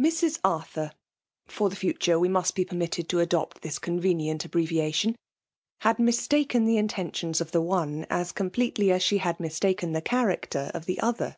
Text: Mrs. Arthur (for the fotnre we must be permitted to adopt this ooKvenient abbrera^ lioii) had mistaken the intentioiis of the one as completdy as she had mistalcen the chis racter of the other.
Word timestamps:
Mrs. 0.00 0.38
Arthur 0.44 0.92
(for 1.48 1.68
the 1.68 1.74
fotnre 1.74 2.20
we 2.20 2.28
must 2.28 2.54
be 2.54 2.64
permitted 2.64 3.08
to 3.08 3.18
adopt 3.18 3.62
this 3.62 3.80
ooKvenient 3.80 4.38
abbrera^ 4.48 4.68
lioii) 4.92 5.16
had 5.80 5.98
mistaken 5.98 6.66
the 6.66 6.76
intentioiis 6.76 7.40
of 7.40 7.50
the 7.50 7.60
one 7.62 8.06
as 8.08 8.32
completdy 8.32 8.92
as 8.92 9.02
she 9.02 9.18
had 9.18 9.38
mistalcen 9.38 9.92
the 9.92 10.00
chis 10.00 10.20
racter 10.22 10.70
of 10.70 10.86
the 10.86 11.00
other. 11.00 11.34